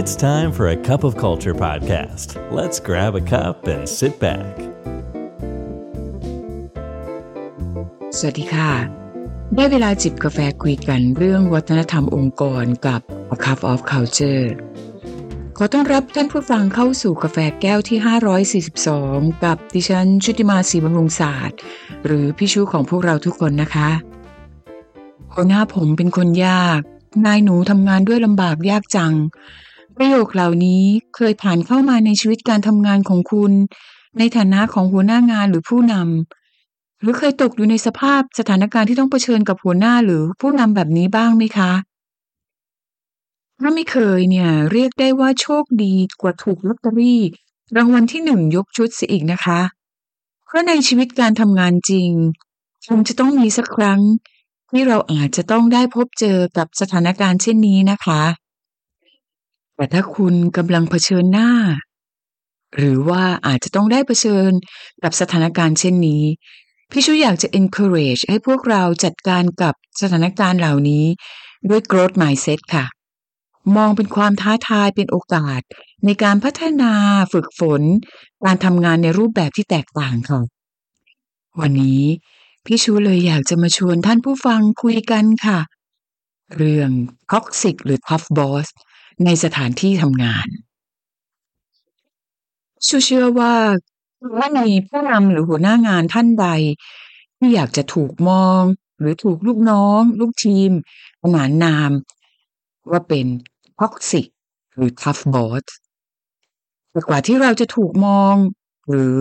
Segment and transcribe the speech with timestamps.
[0.00, 2.28] It's time for a cup of culture podcast.
[2.58, 4.52] Let's grab a cup and sit back.
[8.18, 8.72] สวัสดีค่ะ
[9.54, 13.00] ได้เวลาจิบกาแฟคุยกันเรื่องวัฒนธรรมองค์กรกับ
[13.34, 14.46] A Cup of Culture
[15.56, 18.60] ขอต้อนรับท่านผู้ฟังเข้าสู่กาแฟแก้วที่
[18.92, 21.58] 542 กับดิฉันชุติมาศรีบำรุงศาสตร์
[22.06, 23.90] หรือพี่ชูของพวกเราทุกคนนะคะ
[25.32, 26.80] หัวหน้าผมเป็นคนยาก
[27.26, 29.14] นายหนูทำงานด้วยลำบากยากจัง
[29.96, 30.84] ประโยคเหล่านี้
[31.16, 33.52] เคยผ่านเข้ามาในชีวิตการทำงานของคุณ
[34.18, 41.72] ในฐานะของหัวหน้างานหรือผู้นำหรือเคยตกอยู่ในสภาพสถานการณ์ที่ต้องเผชิญกับหัวหน้าหรือผู้นำแบบนี้บ้างไหมคะ
[43.60, 47.22] ถ้าไม่เคยเนี่ย เรียกได้ว่าโชคดีกว่าถูกลอตเตอรี่
[47.76, 49.60] รางวัลที่หนึ่งยกชุดเสียอีกนะคะ
[50.46, 52.10] เพราะในชีวิตการทำงานจริง
[52.88, 54.00] คงจะต้องมีสักครั้ง
[54.70, 58.22] ที่เราอาจจะต้องได้พบเจอกับสถานการณ์เช่นนี้นะคะ
[59.76, 61.50] แต่ถ้าคุณกำลังเผชิญหน้า
[62.76, 64.50] หรือว่าอาจจะต้องได้เผชิญ
[65.02, 66.24] กับสถานการณ์เช่นนี้
[66.90, 71.04] พี่ชูอยากจะ encourage ให้พวกเราจัดการกับสถานการณ์เหล่านี้
[71.68, 72.86] ด้วย growth mindset ค่ะ
[73.76, 75.60] มองเป็นความท้าทายเป็นโอกาส
[76.04, 76.92] ในการพัฒนา
[77.32, 77.82] ฝึกฝน
[78.44, 80.40] การทำงานในรูปแบบที่แตกต่างค่ะ
[81.60, 82.02] วันนี้
[82.66, 85.58] พี่ชูเลยอยากจะมาชวนท่านผู้ฟังคุยกันค่ะ
[86.56, 86.90] เรื่อง
[87.32, 88.66] toxic หรือ tough boss
[89.24, 90.46] ในสถานที่ทำงาน
[92.86, 93.54] ชูเชื่อว่า
[94.38, 96.46] ว่ามีผู้นำหรือหัวหน้างานท่านใด
[97.38, 98.62] ที่อยากจะถูกมอง
[98.98, 100.70] หรือถูกลูกน้อง ลูกทีม
[101.22, 101.90] ขนานนาม
[102.90, 103.26] ว่าเป็น
[103.78, 104.26] toxic
[104.76, 105.64] หรือ tough boss
[106.90, 108.34] แต่กว่าที่เราจะถูกมอง
[108.90, 109.18] หรือ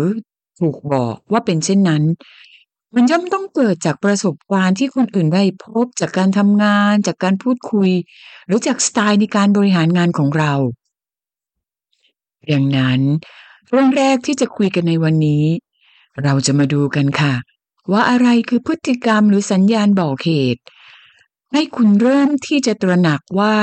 [0.60, 2.04] ถูกบอกว่าเป็นเช่นนั้น
[2.94, 7.90] มันย่อมต้องเกิดจากประสบการณ์ที่คนอื่นได้พบจากการทำงาน จากการพูดคุย
[8.46, 10.54] หรือจากสไตล์ในการบริหารงานของเรา
[12.52, 13.00] ดังนั้น
[13.70, 15.46] เรื่องแรกที่จะคุยกันในวันนี้
[16.24, 17.34] เราจะมาดูกันค่ะ
[17.92, 20.62] ว่าอะไรคือพฤติกรรมหรือสัญญาณบอกเหตุ
[21.54, 23.56] ให้คุณเริ่มที่จะตระหนักว่า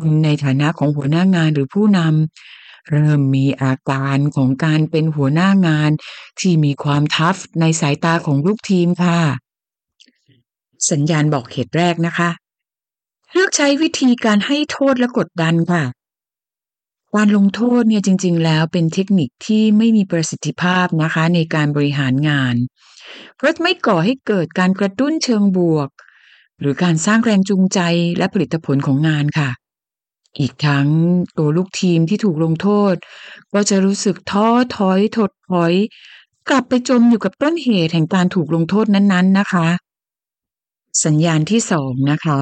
[0.00, 5.90] คุณในฐานะของหัวหน้างานหรือผู้นำ เริ่มมีอาการของการเป็นหัวหน้างาน
[6.40, 9.20] ที่มีความทัฟในสายตาของลูกทีมค่ะ
[10.90, 12.30] สัญญาณบอกเหตุแรกนะคะ
[13.32, 15.84] เลือกใช้วิธีการให้โทษและกดดันค่ะ
[17.14, 22.54] การลงโทษเนี่ยจริง ๆ แล้วเป็นเทคนิคที่ไม่มีประสิทธิภาพนะคะในการบริหารงาน
[23.36, 25.88] เพราะไม่ก่อให้เกิดการกระตุ้นเชิงบวก
[26.60, 27.80] หรือการสร้างแรงจูงใจ
[28.18, 29.50] และผลิตผลของงานค่ะ
[30.38, 30.88] อีกทั้ง
[31.38, 32.94] ตัวลูกทีมที่ถูกลงโทษ
[33.52, 35.74] ก็จะรู้สึกท้อถอยถดถอย
[36.48, 39.66] กลับไปจมอยู่กับต้นเหตุแห่งการถูกลงโทษนั้นๆนะคะ
[41.04, 42.40] สัญญาณที่สองนะคะ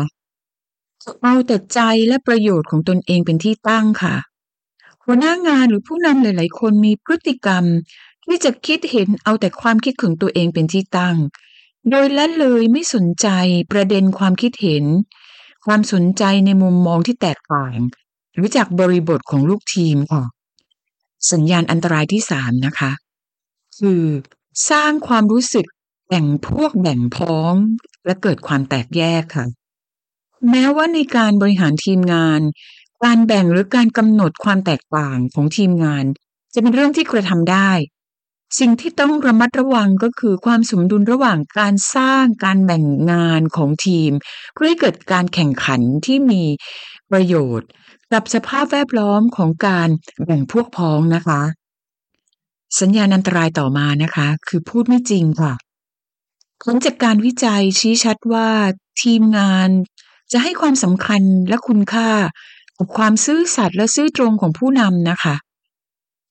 [1.22, 4.16] เอาแต่ใจและประโยชน์ของตนเองเป็นที่ตั้งค่ะ
[5.04, 7.64] หัวหน้างานหรือผู้นำหลาย ๆ คนมีพฤติกรรม
[8.24, 11.16] ที่จะคิดเห็นเอาแต่ความคิดของตัวเองเป็นที่ตั้ง
[11.90, 13.28] โดยละเลยไม่สนใจ
[13.72, 14.84] ประเด็นความคิดเห็น
[15.66, 17.78] ความสนใจในมุมมองที่แตกต่าง
[18.34, 20.24] หรือจากบริบทของลูกทีมค่ะ
[21.32, 22.92] สัญญาณอันตรายที่สามนะคะ
[23.78, 24.02] คือ
[24.70, 25.66] สร้างความรู้สึก
[26.08, 27.54] แบ่งพวกแบ่งพ้อง
[28.06, 29.46] และเกิดความแตกแยกค่ะ
[30.50, 32.40] แม้ว่าในการบริหารทีมงาน
[33.04, 36.04] การแบ่งหรือการกำหนดความแตกต่างของทีมงาน
[36.54, 37.70] จะเป็นเรื่องที่กระทำได้
[38.58, 44.10] สิ่งที่ต้องระมัดระวังก็คือความสมดุลระหว่างการสร้างการแบ่งงานของทีม
[44.54, 46.42] เพื่อให้เกิดการแข่งขันที่มี
[47.12, 47.68] ประโยชน์
[48.12, 49.88] กับสภาพแวดล้อมของการ
[50.24, 51.42] แบ่งพวกพ้องนะคะ
[52.80, 55.52] สัญญาณอันตรายต่อมานะคะ คือพูดไม่จริงค่ะ
[56.62, 58.48] ผลจากการวิจัยชี้ชัดว่า
[59.02, 59.68] ทีมงาน
[60.32, 62.10] จะให้ความสำคัญและคุณค่า
[62.76, 65.34] กับความซื่อสัตย์และซื่อตรงของผู้นำนะคะ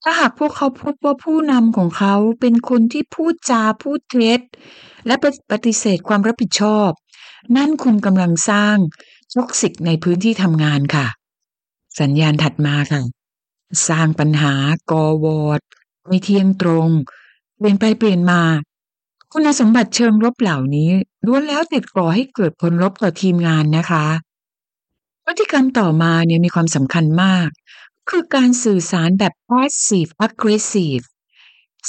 [0.04, 4.42] ถ้าหากพวกเขาพบว่าผู้นำของเขาเป็นคนที่พูดจาพูดเท็จ
[5.08, 5.16] และ
[5.52, 6.90] ปฏิเสธความรับผิดชอบ
[7.58, 8.78] นั่นคุณกำลังสร้าง
[9.36, 11.08] ท็อกซิกในพื้นที่ทำงานค่ะ
[12.00, 13.02] สัญญาณถัดมาค่ะ
[13.88, 14.54] สร้างปัญหา
[14.92, 15.62] กอวอด
[16.08, 16.90] ไม่เที่ยงตรง
[17.58, 18.42] เปลี่ยนไปเปลี่ยนมา
[19.32, 20.90] คุณสมบัติเชิงลบเหล่านี้
[21.26, 24.06] ล้วนแล้วติดก่อให้เกิดผลลบต่อทีมงานนะคะ
[25.26, 27.50] พฤติกรรมต่อมาเนี่ยมีความสำคัญมาก
[28.12, 31.06] คือการสื่อสารแบบ passive aggressive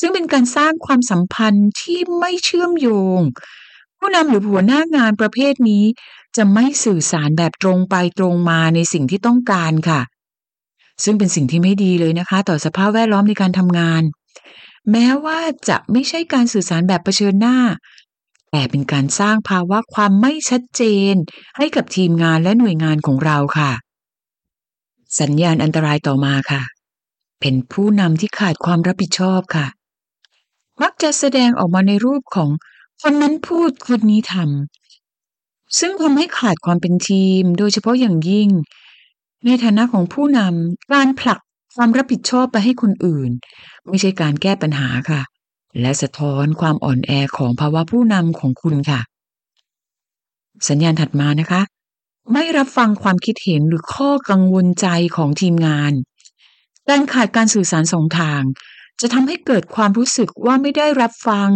[0.01, 2.89] ซึ่งเป็นการสร้างความสัมพันธ์ที่ไม่เชื่อมโย
[3.19, 3.21] ง
[3.99, 5.85] ผู้นำหรือหัวหน้างานประเภทนี้
[6.37, 10.01] จะไม่สื่อสารแบบตรงไปตรงมาในสิ่งที่ต้องการค่ะ
[11.05, 14.03] ซึ่งเป็นสิ่งที่ไม่ดีเลยนะคะ ต่อสภาพแวดล้อมในการทำงาน
[14.91, 15.39] แม้ว่า
[15.69, 17.59] จะไม่ใช่การสื่อสารแบบเผชิญหน้า
[18.51, 20.83] แต่เป็นการสร้างภาวะความไม่ชัดเจ
[21.13, 21.15] น
[21.57, 23.73] ให้กับทีมงานและหน่วยงานของเราค่ะ
[25.21, 26.63] สัญญาณอันตรายต่อมาค่ะ
[27.41, 29.67] เป็นผู้นำที่ขาดความรับผิดชอบค่ะ
[30.83, 32.51] มักจะแสดงออกมาในรูปของ
[33.03, 38.49] คนนั้นพูดคนนี้ทำซึ่งทำให้ขาดความเป็นทีม โดยเฉพาะอย่างยิ่ง
[39.45, 41.39] ในฐานะของผู้นำการผลัก
[41.77, 43.31] ความรับผิดชอบไปให้คนอื่น
[43.89, 45.21] ไม่ใช่การแก้ปัญหาค่ะ
[45.81, 49.01] และสะท้อนความอ่อนแอของภาวะผู้นำของคุณค่ะ
[50.69, 51.61] สัญญาณถัดมานะคะ
[52.31, 54.87] ไม่รับฟังความคิดเห็นหรือข้อกังวลใจ
[55.17, 55.93] ของทีมงาน
[56.89, 58.43] การขาดการสื่อสารสองทาง
[59.01, 61.51] จะทำให้เกิดความรู้สึกว่าไม่ได้รับฟัง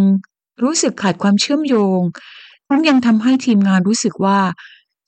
[0.63, 2.01] รู้สึกขาดความเชื่อมโยง
[2.67, 4.39] ทั้งยังทำให้ทีมงานรู้สึกว่า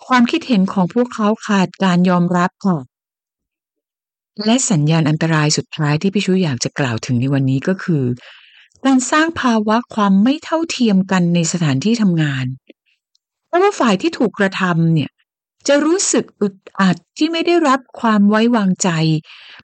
[0.08, 2.80] ความคิดเห็นของพวกเขาขาดการยอมรับค่ะ
[4.46, 8.04] และสัญญาณอันตรายสุดท้ายที่พี่ชุยอยากจะกล่าวถึงในวันนี้ก็คือ
[8.86, 12.46] การสร้างภาวะความไม่เท่าเทียมกันในสถานที่ทำงาน
[13.48, 15.10] เพราะว่าฝ่ายที่ถูกกระทำเนี่ย
[15.68, 18.90] จะรู้สึกอึดอัดที่ไม่ได้รับความไว้วางใจ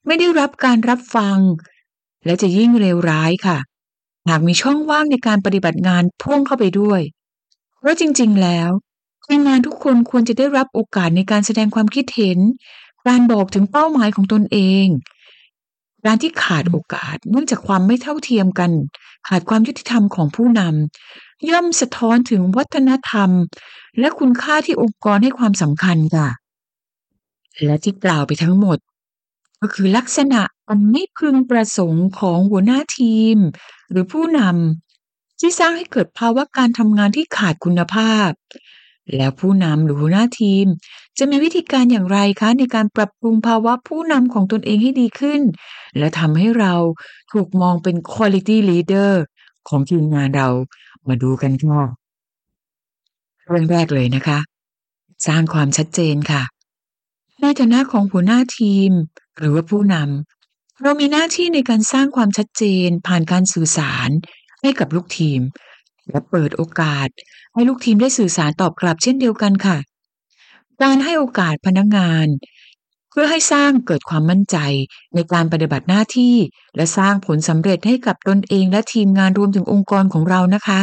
[0.05, 1.39] ไม่ได้รับการรับฟัง
[2.25, 3.57] และจะยิ่งเลวร้ายค่ะ
[4.29, 7.01] หากมีช่องว่างในการปฏิบัติงานพ่วงเข้าไปด้วย
[7.79, 8.69] เพราะจริง ๆ แล้ว
[9.25, 12.39] ทีมงานทุกคนควรจะได้รับโอกาสในการแสดงความคิดเห็น
[13.07, 14.87] การบอกถึงเป้าหมายของตนเอง
[16.05, 18.71] การที่ขาดโอกาสเนื่องจากความไม่เท่าเทียมกัน
[19.27, 23.29] ขาดความยุติธรรมของผู้นำ ย่อมสะท้อนถึงวัฒนธรรม
[23.99, 26.29] และคุณค่าที่องค์กรให้ความสำคัญค่ะ
[27.63, 28.77] และที่กล่าวไปทั้งหมด
[29.61, 33.37] ก็คือลักษณะอันไม่พึงประสงค์ของหัวหน้าทีม
[33.89, 38.29] หรือผู้นำที่สร้างให้เกิดภาวะการทำงานที่ขาดคุณภาพ
[39.15, 40.65] แล้วผู้นำหรือหัวหน้าทีม
[41.17, 45.41] จะมีวิธีการอย่างไรคะ ในการปรับปรุงภาวะผู้นำของตนเองให้ดีขึ้น
[45.97, 46.73] และทำให้เรา
[47.31, 49.11] ถูกมองเป็น quality leader
[49.69, 50.49] ของทีมงานเรา
[51.07, 51.81] มาดูกันค่ะ
[53.47, 54.39] เรื่องแรกเลยนะคะ
[55.27, 56.43] สร้างความชัดเจนค่ะ
[57.41, 58.91] ในฐานะของหัวหน้าทีม
[59.37, 64.09] หรือว่าผู้นำเรามีหน้าที่ในการสร้างความชัดเจนผ่านการสื่อสาร
[64.61, 65.41] ให้กับลูกทีม
[66.09, 67.07] และเปิดโอกาส
[67.53, 69.77] ให้ลูกทีมได้สื่อสารตอบกลับเช่นเดียวกันค่ะ
[70.83, 72.27] การให้โอกาสพนักงาน
[73.09, 74.57] เพื่อให้สร้างเกิดความมั่นใจ
[75.15, 76.35] ในการปฏิบัติหน้าที่
[76.75, 80.79] และสร้างผลสำเร็จให้กับตนเองและทีมงานรวมถึงองค์กรของเรานะคะ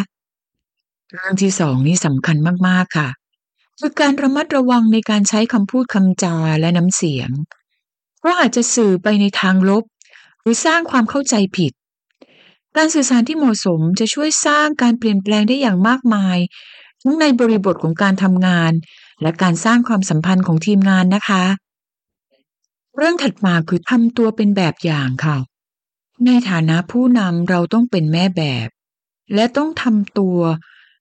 [1.14, 2.36] เรื่องที่สองนี่สำคัญ
[2.68, 3.08] มากๆค่ะ
[3.78, 7.30] คือการระมัดระวังในการใช้คำพูดคำจาและน้ำเสียง
[8.18, 9.84] เพราะอาจจะสื่อไปในทางลบ
[10.40, 11.72] หรือสร้างความเข้าใจผิด
[12.76, 16.38] การสื่อสารที่เหมาะสมจะช่วยสร้างการเปลี่ยนแปลงได้อย่างมากมาย
[17.02, 18.72] ทั้งในบริบทของการทำงาน
[19.22, 21.44] และการสร้างความสัมพันธ์ของทีมงานนะคะ
[22.96, 25.36] เรื่องถัดมาคือทำตัวเป็นแบบอย่างค่ะ
[26.26, 28.68] ในฐานะผู้นำเราต้องเป็นแม่แบบ
[29.34, 30.38] และต้องทำตัว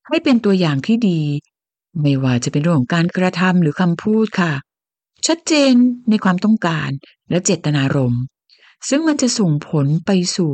[0.07, 1.21] ให้เป็นตัวอย่างที่ดี
[2.01, 4.53] ไม่ว่าจะเป็นเรื่องของการกระทำหรือคำพูดค่ะ
[5.27, 5.73] ชัดเจน
[6.09, 6.89] ในความต้องการ
[7.29, 8.23] และเจตนารมณ์
[8.89, 10.51] ซึ่งมันจะส่งผลไปสู่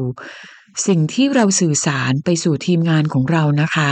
[0.88, 3.92] สิ่งที่เราสื่อสารไปสู่ทีมงานของเรานะคะ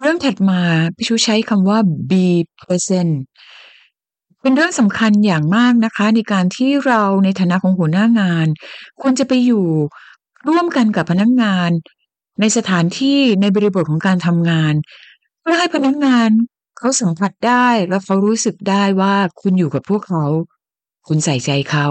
[0.00, 0.60] เรื่องถัดมา
[0.96, 1.78] พี่ชูใช้คำว่า
[2.10, 2.26] be
[2.60, 3.14] present
[4.42, 8.46] เป็นเรื่องสำคัญอย่างมากนะคะ ในการที่เราในฐานะของหัวหน้างาน
[9.00, 9.66] ควรจะไปอยู่
[10.48, 11.70] ร่วมกันกับพนักงาน
[12.40, 14.74] ในสถานที่ในบริบทของการทำงาน
[15.40, 16.30] เพื่อให้พนักงาน
[16.78, 20.24] เขาสัมผัสได้และเขารู้สึกได้ว่าคุณอยู่กับพวกเขา
[21.08, 21.86] คุณใส่ใจเขา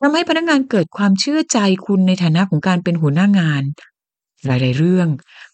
[0.00, 3.62] ทำให้พนักงานเกิดความเชื่อใจคุณในฐานะของการเป็นหัวหน้างาน
[4.46, 5.08] หลายๆเรื่อง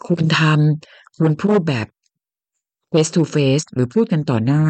[0.06, 1.86] คุณทำคุณพูดแบบ
[2.92, 4.64] face to face หรือพูดกันต่อหน้า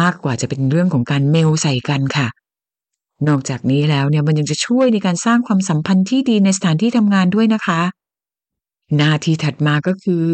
[0.00, 2.28] มากกว่าจะเป็นเรื่องของการเมลใส่กันค่ะ
[3.28, 7.80] นอกจากนี้แล้วเนี่ยมันยังจะช่วยในการสร้างความสัมพันธ์ที่ดีในสถานที่ทำงานด้วยนะคะ
[8.98, 10.28] หน้าที่ถัดมาก็คือ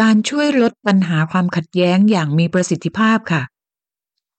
[0.00, 3.42] การช่วยลดปัญหาความขัดแย้งอย่างมีประสิทธิภาพค่ะ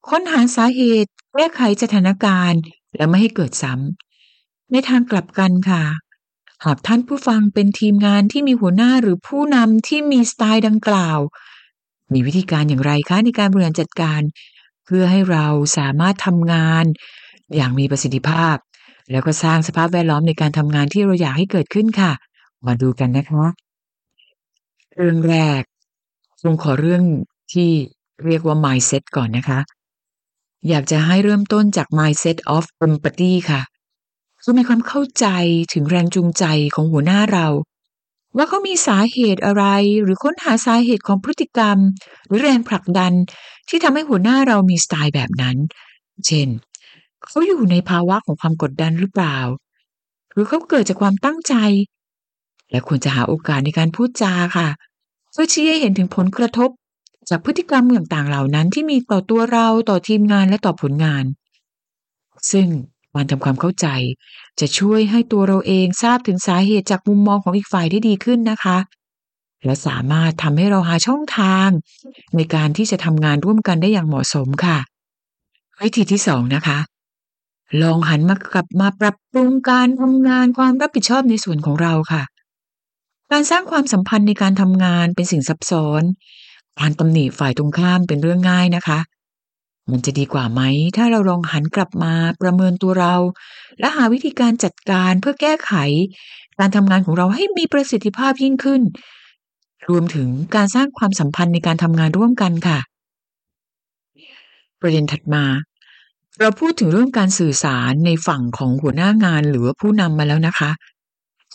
[0.10, 2.62] ค้นหาสาเหตุแก้ไขสถานการณ์
[2.95, 5.83] และไม่ให้เกิดซ้ำในทางกลับกันค่ะ
[6.65, 11.19] หากท่านผู้ฟังเป็นทีมงานที่มีหัวหน้าหรือผู้นำที่มีสไตล์ดังกล่าว
[12.13, 14.22] มีวิธีการอย่างไรคะในการบริหารจัดการ
[14.86, 15.45] เพื่อให้เรา
[15.77, 16.86] สามารถทำงาน
[17.55, 18.55] อย่างมีประสิทธิภาพ
[19.12, 22.12] แล้วก็สร้างสภาพแวดล้อมในการทำงานที่เราอยากให้เกิดขึ้นค่ะ
[22.65, 23.46] มาดูกันนะคะ
[24.96, 25.62] เรื่องแรก
[26.41, 27.03] คงขอเรื่อง
[27.53, 27.70] ที่
[28.25, 29.60] เรียกว่า mindset ก่อนนะคะ
[30.70, 33.62] อยากจะให้เริ่มต้นจาก mindset of empathy ค่ะ
[34.41, 35.27] คือมีความเข้าใจ
[35.74, 37.48] ถึงแรงจูงใจของหัวหน้าเรา
[38.38, 39.65] ว่าเขามีสาเหตุอะไร
[40.03, 41.77] หรือค้นหาสาเหตุของพฤติกรรม
[42.27, 43.13] หรือแรงผลักดัน
[43.70, 45.58] ที่ทำให้หัวหน้าเรามีสไตล์แบบนั้น
[46.25, 46.48] เช่น
[47.25, 49.38] เขาอยู่ในภาวะของความกดดันหรือเปล่า
[50.32, 51.55] หรือเขาเกิดจากความตั้งใจ
[52.72, 54.67] และควรจะหาโอกาสในการพูดจาค่ะ
[55.32, 56.70] เพื่อชี้ให้เห็นถึงผลกระทบ
[57.29, 61.25] จากพฤติกรรมต่างๆเหล่านั้นที่มีต่อตัวเราต่อทีมงานและต่อผลงาน
[62.51, 62.67] ซึ่ง
[63.13, 63.88] การทำความเข้าใจ
[64.60, 68.77] จะช่วยให้ตัวเราเองทราบถึงสาเหตุจากมุมมองของอีกฝ่ายได้ดีขึ้นนะคะ
[69.65, 71.70] และสามารถทำให้เราหาช่องทาง
[72.36, 74.77] ในการที่จะทำงานร่วมกันได้อย่างเหมาะสมค่ะ
[75.82, 76.79] วิธีที่สองนะคะ
[77.82, 82.24] ลองหันมากลับมาปรับปรุงการทำงานความรับผิดชอบในส่วนของเราค่ะ
[83.32, 86.03] การสร้างความสัมพันธ์ในการทำงานเป็นสิ่งซับซ้อน
[86.80, 89.00] การตำหนิฝ่ายตรงข้ามเป็นเรื่องง่ายนะคะ
[89.92, 90.62] มันจะดีกว่าไหม
[90.98, 93.15] ถ้าเราลองหันกลับมาประเมินตัวเรา
[93.80, 95.74] และหาวิธีการจัดการเพื่อแก้ไข
[96.60, 98.82] การทำงานของเราให้มีประสิทธิภาพยิ่งขึ้น
[99.89, 102.80] รวมถึงการสร้างความสัมพันธ์ในการทำงานร่วมกันค่ะ
[104.82, 105.44] ประเด็นถัดมา
[106.39, 110.72] เราพูดถึงเรื่องการสื่อสารในฝั่งของหัวหน้างานหรือผู้นำมาแล้วนะคะ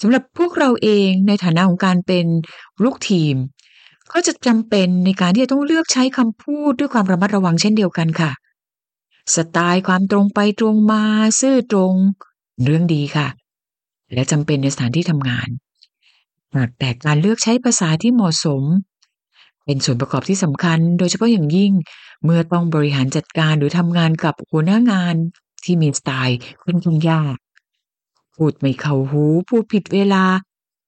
[0.00, 2.26] สำหรับพวกเราเองในฐานะของการเป็น
[2.84, 3.36] ลูกทีม
[4.12, 8.30] ก็จะจำเป็นในการที่จะต้องเลือกใช้คำพูดด้วยความระมัดระวังเช่นเดียวกันค่ะ
[9.34, 11.02] สไตล์ความตรงไปตรงมา
[11.40, 11.94] ซื่อตรง
[12.64, 13.28] เรื่องดีค่ะ
[14.14, 15.48] และจำเป็นในสถานที่ทำงาน
[16.78, 18.62] แต่การเลือกใช้ภาษาที่เหมาะสม
[19.64, 21.72] เป็นส่วนประกอบที่สำคัญ โดยเฉพาะอย่างยิ่ง
[22.24, 25.14] เมื่อต้องบริหารจัดการหรือทำงานกับหัวหน้างาน
[25.64, 27.36] ที่มีสไตล์ค่อนข้างยาก
[28.38, 30.24] พูดไม่เข้าหู พูดผิดเวลา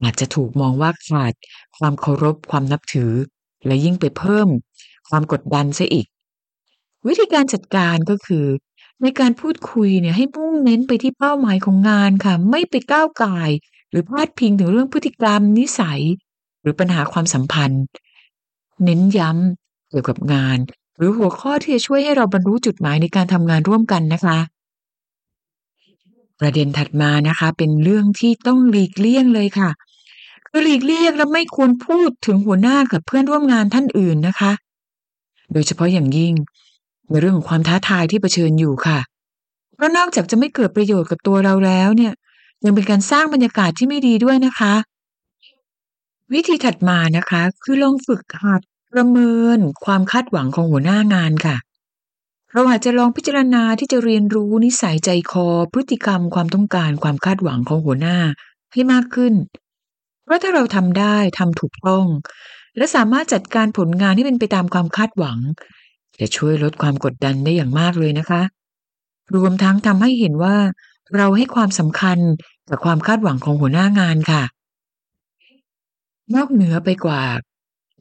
[0.02, 1.32] อาจจะถูกมองว่าขาด
[1.78, 3.12] ความเคารพความนับถือ
[3.66, 4.48] และยิ่งไปเพิ่ม
[5.08, 6.06] ความกดดันซะอีก
[7.06, 8.46] วิธีการจัดการก็คือ
[9.02, 13.50] ในการพูดคุยเนี่ยให้มุ่งเน้นไปที่เป้าหมายของงานค่ะ ไม่ไปก้าวไก่าย
[13.90, 16.00] หรือพาดพิงถึงเรื่องพฤติกรรมนิสัย
[16.62, 17.84] หรือปัญหาความสัมพันธ์
[18.84, 20.58] เน้นย้ำเกี่ยวกับงาน
[20.96, 24.38] หรือหัวข้อที่จะช่วยให้เราบรรลุจุดหมายในการทำงานร่วมกันนะคะ
[26.40, 29.70] ประเด็นถัดมานะคะ เป็นเรื่องที่ต้องหลีกเลี่ยงเลยค่ะ
[30.46, 34.52] คือหลีกเลี่ยงและไม่ควรพูดถึงหัวหน้ากับเพื่อนร่วมงานท่านอื่นนะคะ
[35.52, 36.34] โดยเฉพาะอย่างยิ่ง
[37.08, 38.98] ในเรื่องของความท้าทายที่เผชิญอยู่ค่ะ
[39.74, 42.12] เพราะนอกจากจะไม่เกิดประโยชน์กับตัวเราแล้วเนี่ย
[42.64, 44.74] ยังเป็นการสร้างบรรยากาศที่ไม่ดีด้วยนะคะ
[46.32, 51.56] วิธีถัดมานะคะ คือลองฝึกหัดประเมินความคาดหวังของหัวหน้างานค่ะ
[52.52, 58.18] เราอาจจะลองพิจารณาที่จะเรียนรู้นิสัยใจคอ พฤติกรรมความต้องการความคาดหวังของหัวหน้า
[58.72, 59.34] ให้มากขึ้น
[60.24, 62.06] เพราะถ้าเราทำได้ทำถูกต้อง
[62.76, 65.38] และสามารถจัดการผลงานให้เป็นไปตามความคาดหวัง
[66.20, 68.42] จะช่วยลดความกดดันได้อย่างมากเลยนะคะ
[69.34, 70.56] รวมทั้งทำให้เห็นว่า
[71.16, 72.18] เราให้ความสำคัญ
[72.68, 74.42] กับความคาดหวังของหัวหน้างานค่ะ
[76.34, 77.22] นอกเหนือไปกว่า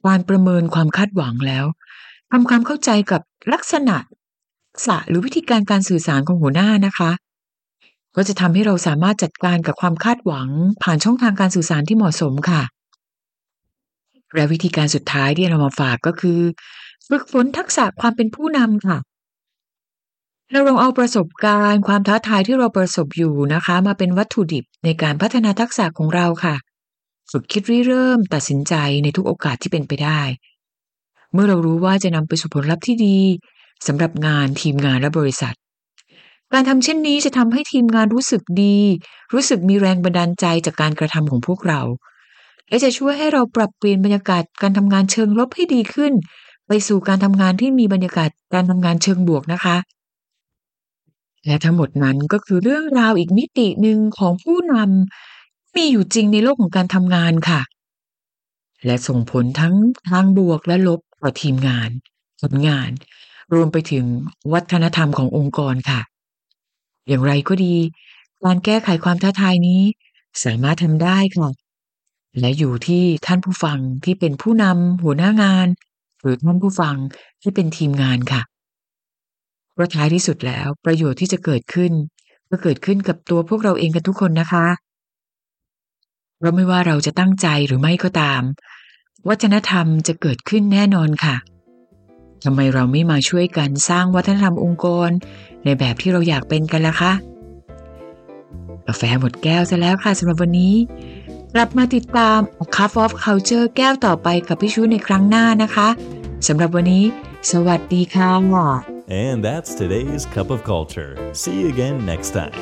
[0.04, 1.64] การประเมินความคาดหวังแล้ว
[2.30, 3.20] ทำความเข้าใจกับ
[3.52, 3.96] ลักษณะ
[4.76, 7.10] กษะหรือวิธีการการสื่อสารของหัวหน้านะคะ
[8.16, 10.48] ก็จะทำให้เราสามารถจัดการกับความคาดหวัง
[10.82, 12.62] ผ่านช่องทางการสื่อสารที่เหมาะสมค่ะ
[14.34, 16.40] และวิธีการสุดท้ายที่เรามาฝากก็คือ
[17.08, 18.98] ฝึกฝนทักษะความเป็นผู้นำค่ะ
[20.50, 26.54] เราลองเอาประสบการณ์ความท้าทายที่เราประสบอยู่นะคะ มาเป็นวัตถุดิบในการพัฒนาทักษะของเราค่ะ
[27.30, 30.20] ฝึกคิดริเริ่มตัดสินใจในทุกโอกาสที่เป็นไปได้
[31.32, 33.18] เมื่อเรารู้ว่าจะนำไปสู่ผลลัพธ์ที่ดี
[33.86, 35.54] สำหรับงานทีมงานและบริษัท
[36.52, 38.78] การทำเช่นนี้จะทำให้ทีมงานรู้สึกดี
[39.32, 41.80] รู้สึกมีแรงบันดาลใจจากการกระทำของพวกเรา
[42.68, 46.12] และจะช่วยให้เราปรับเปลี่ยนบรรยากาศการทำงานเชิงลบให้ดีขึ้น
[46.68, 49.76] ไปสู่การทำงานที่มีบรรยากาศการทำงานเชิงบวกนะคะ
[51.46, 57.60] และทั้งหมดนั้นก็คือเรื่องราวอีกมิติหนึ่งของผู้นำมีอยู่จริงในโลกของการทำงานค่ะ
[58.86, 59.74] และส่งผลทั้ง
[60.10, 61.90] ทางบวกและลบต่อทีมงาน
[62.40, 62.90] ผลงาน
[63.52, 64.04] รวมไปถึง
[64.52, 66.00] วัฒนธรรมขององค์กรค่ะ
[67.08, 67.74] อย่างไรก็ดี
[68.44, 69.82] การแก้ไขความท้าทายนี้
[70.44, 71.48] สามารถทำได้ค่ะ
[72.40, 75.68] และอยู่ที่ท่านผู้ฟังที่เป็นผู้นำหัวหน้างาน
[76.20, 76.96] หรือท่านผู้ฟัง
[77.42, 78.42] ที่เป็นทีมงานค่ะ
[79.72, 81.92] เพราะท้ายที่สุดแล้วประโยชน์ที่จะเกิดขึ้น
[82.50, 84.66] ก็เกิดขึ้นกับตัวพวกเราเองกันทุกคนนะคะ
[86.36, 88.42] เพราะไม่ว่าเราจะตั้งใจหรือไม่ก็ตาม
[89.28, 91.36] วัฒนธรรมจะเกิดขึ้นแน่นอนค่ะ
[92.44, 95.10] ทำไมเราไม่มาช่วยกันสร้างวัฒนธรรมองค์กร
[95.64, 97.12] ในแบบที่เราอยากเป็นกันล่ะคะ
[98.86, 100.74] กาแฟหมดแก้วซะแล้วค่ะสำหรับวันนี้
[101.54, 102.38] กลับมาติดตาม
[102.76, 105.88] Cup of Culture แก้วต่อไปกับพี่ชูในครั้งหน้านะคะ
[106.46, 107.04] สำหรับวันนี้
[107.50, 108.30] สวัสดีค่ะ
[109.26, 111.12] And that's today's Cup of Culture.
[111.40, 112.54] See you again next time.